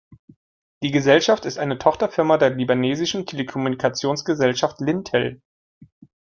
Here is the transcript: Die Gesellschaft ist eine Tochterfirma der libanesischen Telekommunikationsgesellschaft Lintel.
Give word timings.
Die 0.81 0.89
Gesellschaft 0.89 1.45
ist 1.45 1.59
eine 1.59 1.77
Tochterfirma 1.77 2.37
der 2.39 2.49
libanesischen 2.49 3.27
Telekommunikationsgesellschaft 3.27 4.79
Lintel. 4.81 5.43